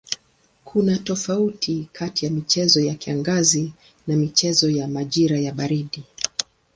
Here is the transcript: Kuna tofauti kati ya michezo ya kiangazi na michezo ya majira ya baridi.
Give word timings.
Kuna 0.65 0.97
tofauti 0.97 1.89
kati 1.93 2.25
ya 2.25 2.31
michezo 2.31 2.81
ya 2.81 2.95
kiangazi 2.95 3.73
na 4.07 4.15
michezo 4.15 4.69
ya 4.69 4.87
majira 4.87 5.39
ya 5.39 5.53
baridi. 5.53 6.03